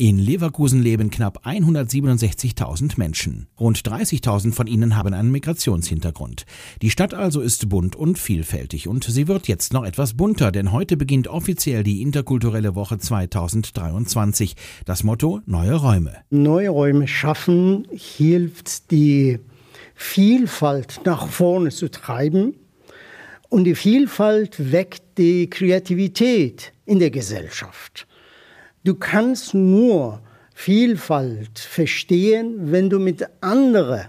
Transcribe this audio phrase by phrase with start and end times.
[0.00, 3.48] In Leverkusen leben knapp 167.000 Menschen.
[3.58, 6.46] Rund 30.000 von ihnen haben einen Migrationshintergrund.
[6.82, 10.70] Die Stadt also ist bunt und vielfältig und sie wird jetzt noch etwas bunter, denn
[10.70, 14.54] heute beginnt offiziell die interkulturelle Woche 2023.
[14.84, 16.12] Das Motto Neue Räume.
[16.30, 19.40] Neue Räume schaffen hilft die
[19.96, 22.54] Vielfalt nach vorne zu treiben
[23.48, 28.06] und die Vielfalt weckt die Kreativität in der Gesellschaft.
[28.88, 30.22] Du kannst nur
[30.54, 34.06] Vielfalt verstehen, wenn du mit anderen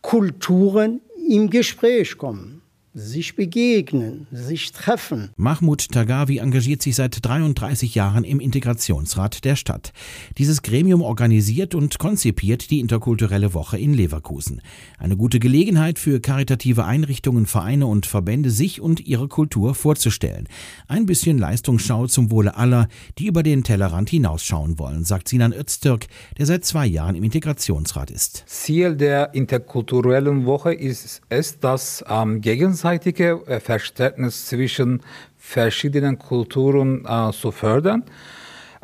[0.00, 2.61] Kulturen im Gespräch kommst
[2.94, 5.30] sich begegnen, sich treffen.
[5.36, 9.92] Mahmoud Tagawi engagiert sich seit 33 Jahren im Integrationsrat der Stadt.
[10.36, 14.60] Dieses Gremium organisiert und konzipiert die interkulturelle Woche in Leverkusen.
[14.98, 20.46] Eine gute Gelegenheit für karitative Einrichtungen, Vereine und Verbände, sich und ihre Kultur vorzustellen.
[20.86, 26.08] Ein bisschen Leistungsschau zum Wohle aller, die über den Tellerrand hinausschauen wollen, sagt Sinan Öztürk,
[26.36, 28.44] der seit zwei Jahren im Integrationsrat ist.
[28.46, 35.02] Ziel der interkulturellen Woche ist es, dass ähm, gegenseitig gegenseitige äh, Verständnis zwischen
[35.38, 38.02] verschiedenen Kulturen äh, zu fördern,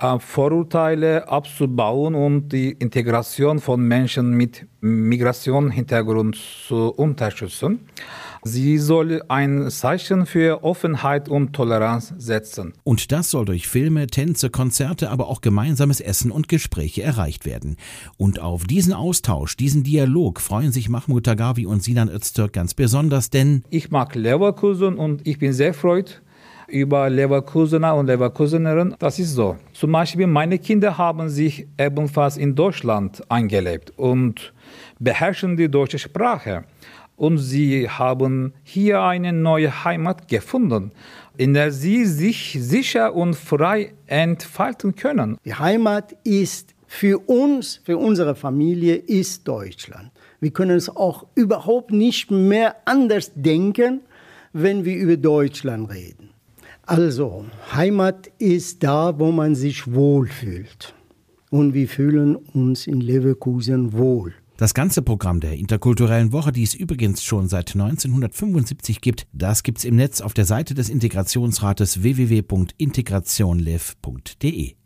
[0.00, 6.36] äh, Vorurteile abzubauen und die Integration von Menschen mit Migrationshintergrund
[6.68, 7.88] zu unterstützen.
[8.44, 12.72] Sie soll ein Zeichen für Offenheit und Toleranz setzen.
[12.84, 17.76] Und das soll durch Filme, Tänze, Konzerte, aber auch gemeinsames Essen und Gespräche erreicht werden.
[18.16, 23.30] Und auf diesen Austausch, diesen Dialog freuen sich Mahmoud Tagawi und Sinan Öztürk ganz besonders,
[23.30, 26.22] denn ich mag Leverkusen und ich bin sehr freut
[26.68, 28.94] über Leverkusener und Leverkusenerinnen.
[28.98, 29.56] Das ist so.
[29.72, 34.52] Zum Beispiel meine Kinder haben sich ebenfalls in Deutschland eingelebt und
[34.98, 36.64] beherrschen die deutsche Sprache
[37.18, 40.92] und sie haben hier eine neue Heimat gefunden,
[41.36, 45.36] in der sie sich sicher und frei entfalten können.
[45.44, 50.10] Die Heimat ist für uns, für unsere Familie, ist Deutschland.
[50.40, 54.00] Wir können es auch überhaupt nicht mehr anders denken,
[54.52, 56.30] wenn wir über Deutschland reden.
[56.86, 57.44] Also,
[57.74, 60.94] Heimat ist da, wo man sich wohlfühlt.
[61.50, 64.34] Und wir fühlen uns in Leverkusen wohl.
[64.58, 69.84] Das ganze Programm der interkulturellen Woche, die es übrigens schon seit 1975 gibt, das gibt's
[69.84, 74.77] im Netz auf der Seite des Integrationsrates www.integrationlev.de.